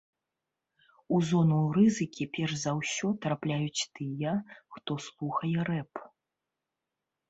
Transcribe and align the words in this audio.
У 1.17 1.19
зону 1.31 1.59
рызыкі 1.75 2.23
перш 2.39 2.57
за 2.63 2.71
ўсё 2.79 3.13
трапляюць 3.29 3.87
тыя, 4.01 4.31
хто 4.75 4.91
слухае 5.09 5.57
рэп. 5.75 6.07